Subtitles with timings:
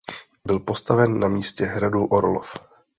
[0.45, 2.57] Byl postaven na místě hradu Orlov.